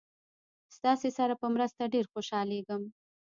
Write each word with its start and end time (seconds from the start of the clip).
ستاسې 0.75 1.09
سره 1.17 1.33
په 1.41 1.47
مرسته 1.55 1.83
ډېر 1.93 2.05
خوشحالیږم. 2.13 2.81